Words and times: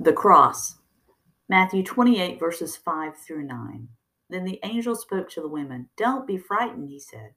The 0.00 0.12
cross. 0.12 0.76
Matthew 1.48 1.82
28, 1.82 2.38
verses 2.38 2.76
5 2.76 3.18
through 3.18 3.42
9. 3.42 3.88
Then 4.30 4.44
the 4.44 4.60
angel 4.62 4.94
spoke 4.94 5.28
to 5.30 5.40
the 5.40 5.48
women. 5.48 5.88
Don't 5.96 6.24
be 6.24 6.38
frightened, 6.38 6.88
he 6.88 7.00
said. 7.00 7.34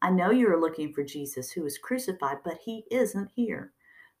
I 0.00 0.10
know 0.10 0.30
you 0.30 0.48
are 0.48 0.58
looking 0.58 0.94
for 0.94 1.04
Jesus 1.04 1.50
who 1.50 1.64
was 1.64 1.76
crucified, 1.76 2.38
but 2.42 2.60
he 2.64 2.84
isn't 2.90 3.32
here. 3.34 3.74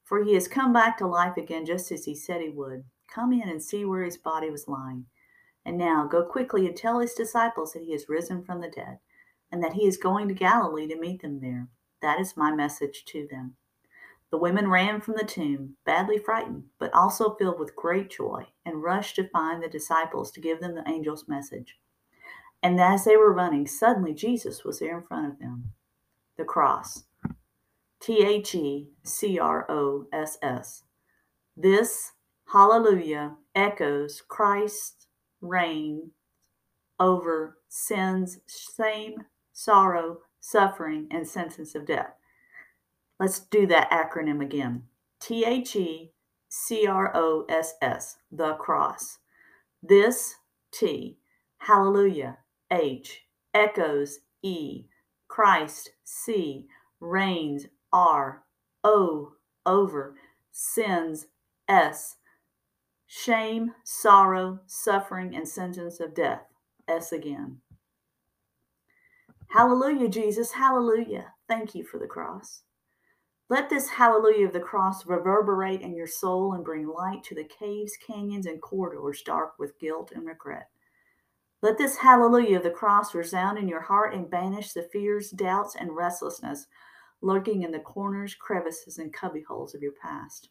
For 0.04 0.22
he 0.22 0.34
has 0.34 0.48
come 0.48 0.70
back 0.70 0.98
to 0.98 1.06
life 1.06 1.38
again 1.38 1.64
just 1.64 1.90
as 1.90 2.04
he 2.04 2.14
said 2.14 2.42
he 2.42 2.50
would. 2.50 2.84
Come 3.10 3.32
in 3.32 3.48
and 3.48 3.62
see 3.62 3.86
where 3.86 4.02
his 4.02 4.18
body 4.18 4.50
was 4.50 4.68
lying. 4.68 5.06
And 5.64 5.78
now 5.78 6.06
go 6.06 6.22
quickly 6.22 6.66
and 6.66 6.76
tell 6.76 6.98
his 6.98 7.14
disciples 7.14 7.72
that 7.72 7.84
he 7.84 7.92
has 7.92 8.06
risen 8.06 8.44
from 8.44 8.60
the 8.60 8.68
dead, 8.68 8.98
and 9.50 9.62
that 9.64 9.72
he 9.72 9.86
is 9.86 9.96
going 9.96 10.28
to 10.28 10.34
Galilee 10.34 10.88
to 10.88 11.00
meet 11.00 11.22
them 11.22 11.40
there. 11.40 11.68
That 12.02 12.20
is 12.20 12.36
my 12.36 12.54
message 12.54 13.06
to 13.06 13.26
them. 13.30 13.56
The 14.30 14.38
women 14.38 14.68
ran 14.70 15.00
from 15.00 15.14
the 15.14 15.24
tomb, 15.24 15.76
badly 15.86 16.18
frightened, 16.18 16.64
but 16.78 16.92
also 16.92 17.34
filled 17.36 17.58
with 17.58 17.76
great 17.76 18.10
joy, 18.10 18.46
and 18.64 18.82
rushed 18.82 19.16
to 19.16 19.28
find 19.28 19.62
the 19.62 19.68
disciples 19.68 20.30
to 20.32 20.40
give 20.40 20.60
them 20.60 20.74
the 20.74 20.86
angel's 20.86 21.26
message. 21.26 21.78
And 22.62 22.80
as 22.80 23.04
they 23.04 23.16
were 23.16 23.32
running, 23.32 23.66
suddenly 23.66 24.12
Jesus 24.12 24.64
was 24.64 24.80
there 24.80 24.98
in 24.98 25.06
front 25.06 25.32
of 25.32 25.38
them. 25.38 25.72
The 26.36 26.44
cross. 26.44 27.04
T 28.00 28.24
H 28.24 28.54
E 28.54 28.88
C 29.02 29.38
R 29.38 29.70
O 29.70 30.06
S 30.12 30.38
S. 30.42 30.84
This, 31.56 32.12
hallelujah, 32.52 33.36
echoes 33.54 34.22
Christ's 34.28 35.06
reign 35.40 36.10
over 37.00 37.58
sin's 37.68 38.38
shame, 38.76 39.24
sorrow, 39.52 40.18
suffering, 40.40 41.06
and 41.10 41.26
sentence 41.26 41.74
of 41.74 41.86
death. 41.86 42.14
Let's 43.20 43.40
do 43.40 43.66
that 43.66 43.90
acronym 43.90 44.42
again 44.42 44.84
T 45.20 45.44
H 45.44 45.76
E 45.76 46.12
C 46.48 46.86
R 46.86 47.14
O 47.14 47.44
S 47.48 47.74
S, 47.82 48.16
the 48.32 48.54
cross. 48.54 49.18
This 49.82 50.34
T, 50.70 51.18
hallelujah, 51.58 52.38
H, 52.70 53.24
echoes 53.54 54.20
E, 54.42 54.84
Christ, 55.28 55.90
C, 56.04 56.66
reigns, 57.00 57.66
R, 57.92 58.44
O, 58.84 59.32
over, 59.66 60.16
sins, 60.50 61.26
S, 61.68 62.16
shame, 63.06 63.74
sorrow, 63.84 64.60
suffering, 64.66 65.34
and 65.34 65.48
sentence 65.48 66.00
of 66.00 66.14
death, 66.14 66.42
S 66.86 67.12
again. 67.12 67.58
Hallelujah, 69.48 70.08
Jesus, 70.08 70.52
hallelujah. 70.52 71.32
Thank 71.48 71.74
you 71.74 71.84
for 71.84 71.98
the 71.98 72.06
cross. 72.06 72.62
Let 73.50 73.70
this 73.70 73.88
hallelujah 73.88 74.46
of 74.46 74.52
the 74.52 74.60
cross 74.60 75.06
reverberate 75.06 75.80
in 75.80 75.94
your 75.94 76.06
soul 76.06 76.52
and 76.52 76.64
bring 76.64 76.86
light 76.86 77.22
to 77.24 77.34
the 77.34 77.44
caves, 77.44 77.96
canyons, 77.96 78.46
and 78.46 78.60
corridors 78.60 79.22
dark 79.22 79.58
with 79.58 79.78
guilt 79.78 80.12
and 80.14 80.26
regret. 80.26 80.68
Let 81.62 81.78
this 81.78 81.96
hallelujah 81.96 82.58
of 82.58 82.62
the 82.62 82.70
cross 82.70 83.14
resound 83.14 83.58
in 83.58 83.66
your 83.66 83.80
heart 83.80 84.14
and 84.14 84.30
banish 84.30 84.72
the 84.72 84.82
fears, 84.82 85.30
doubts, 85.30 85.74
and 85.74 85.96
restlessness 85.96 86.66
lurking 87.20 87.62
in 87.62 87.72
the 87.72 87.78
corners, 87.78 88.34
crevices, 88.34 88.98
and 88.98 89.12
cubbyholes 89.12 89.74
of 89.74 89.82
your 89.82 89.92
past. 90.00 90.50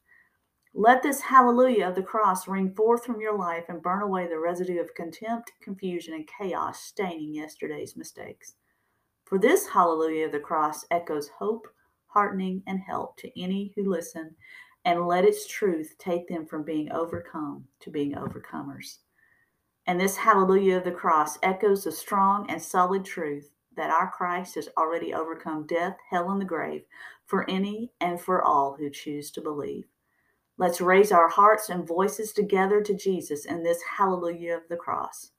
Let 0.74 1.02
this 1.02 1.22
hallelujah 1.22 1.88
of 1.88 1.96
the 1.96 2.04
cross 2.04 2.48
ring 2.48 2.74
forth 2.76 3.06
from 3.06 3.22
your 3.22 3.38
life 3.38 3.66
and 3.68 3.82
burn 3.82 4.02
away 4.02 4.28
the 4.28 4.40
residue 4.40 4.80
of 4.80 4.94
contempt, 4.94 5.54
confusion, 5.62 6.14
and 6.14 6.28
chaos 6.28 6.82
staining 6.82 7.34
yesterday's 7.34 7.96
mistakes. 7.96 8.56
For 9.26 9.40
this 9.40 9.70
hallelujah 9.70 10.26
of 10.28 10.32
the 10.34 10.40
cross 10.40 10.86
echoes 10.92 11.30
hope, 11.40 11.68
heartening, 12.08 12.64
and 12.68 12.80
help 12.80 13.18
to 13.18 13.42
any 13.42 13.74
who 13.76 13.90
listen, 13.90 14.36
and 14.86 15.06
let 15.06 15.26
its 15.26 15.48
truth 15.48 15.96
take 16.00 16.28
them 16.28 16.46
from 16.46 16.64
being 16.64 16.92
overcome 16.92 17.66
to 17.82 17.90
being 17.90 18.14
overcomers. 18.14 18.98
And 19.86 20.00
this 20.00 20.18
hallelujah 20.18 20.78
of 20.78 20.84
the 20.84 20.92
cross 20.92 21.38
echoes 21.44 21.84
the 21.84 21.92
strong 21.92 22.50
and 22.50 22.62
solid 22.62 23.06
truth 23.06 23.52
that 23.76 23.90
our 23.90 24.12
Christ 24.12 24.56
has 24.56 24.70
already 24.78 25.14
overcome 25.14 25.68
death, 25.68 25.98
hell, 26.10 26.32
and 26.32 26.42
the 26.42 26.46
grave 26.46 26.84
for 27.26 27.50
any 27.50 27.92
and 28.02 28.20
for 28.20 28.44
all 28.44 28.76
who 28.78 28.90
choose 28.90 29.32
to 29.32 29.42
believe. 29.42 29.86
Let's 30.58 30.82
raise 30.82 31.12
our 31.12 31.30
hearts 31.30 31.70
and 31.70 31.88
voices 31.88 32.34
together 32.34 32.82
to 32.82 32.96
Jesus 32.96 33.46
in 33.46 33.64
this 33.64 33.82
hallelujah 33.98 34.56
of 34.56 34.64
the 34.70 34.76
cross. 34.76 35.32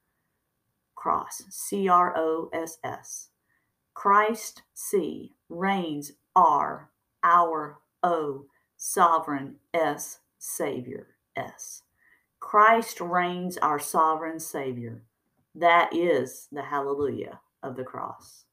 Cross, 0.94 1.44
C 1.50 1.88
R 1.88 2.16
O 2.16 2.48
S 2.52 2.78
S. 2.84 3.30
Christ, 3.98 4.62
C, 4.74 5.34
reigns 5.48 6.12
R, 6.36 6.88
our 7.24 7.80
O, 8.04 8.44
sovereign 8.76 9.56
S, 9.74 10.20
Savior 10.38 11.08
S. 11.34 11.82
Christ 12.38 13.00
reigns 13.00 13.58
our 13.58 13.80
sovereign 13.80 14.38
Savior. 14.38 15.02
That 15.52 15.92
is 15.92 16.46
the 16.52 16.62
hallelujah 16.62 17.40
of 17.60 17.74
the 17.74 17.82
cross. 17.82 18.44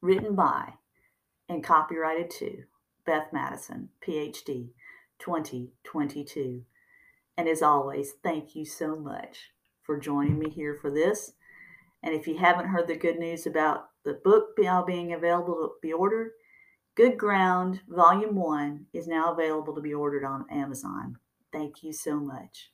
Written 0.00 0.34
by 0.34 0.72
and 1.50 1.62
copyrighted 1.62 2.30
to 2.38 2.62
Beth 3.04 3.30
Madison, 3.30 3.90
PhD, 4.00 4.70
2022. 5.18 6.64
And 7.36 7.46
as 7.46 7.60
always, 7.60 8.12
thank 8.22 8.56
you 8.56 8.64
so 8.64 8.96
much 8.96 9.50
for 9.82 9.98
joining 9.98 10.38
me 10.38 10.48
here 10.48 10.78
for 10.80 10.90
this. 10.90 11.34
And 12.02 12.14
if 12.14 12.26
you 12.26 12.36
haven't 12.36 12.68
heard 12.68 12.88
the 12.88 12.96
good 12.96 13.18
news 13.18 13.46
about 13.46 13.88
the 14.04 14.14
book 14.24 14.50
now 14.58 14.82
uh, 14.82 14.84
being 14.84 15.12
available 15.12 15.54
to 15.54 15.70
be 15.80 15.92
ordered, 15.92 16.32
Good 16.94 17.16
Ground 17.16 17.80
Volume 17.88 18.34
1 18.34 18.86
is 18.92 19.06
now 19.06 19.32
available 19.32 19.74
to 19.74 19.80
be 19.80 19.94
ordered 19.94 20.24
on 20.24 20.44
Amazon. 20.50 21.16
Thank 21.52 21.82
you 21.82 21.92
so 21.92 22.18
much. 22.18 22.70